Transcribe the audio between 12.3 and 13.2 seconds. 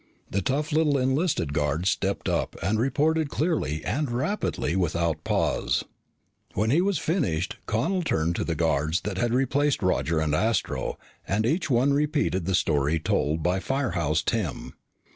the story